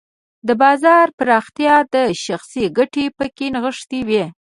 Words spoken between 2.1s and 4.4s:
شخصي ګټې پکې نغښتې وې.